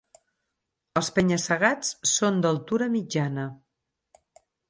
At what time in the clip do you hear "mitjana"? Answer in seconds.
2.97-3.47